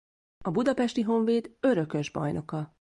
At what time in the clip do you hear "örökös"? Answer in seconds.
1.59-2.09